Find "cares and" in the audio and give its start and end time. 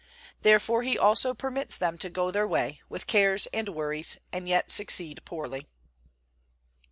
3.05-3.69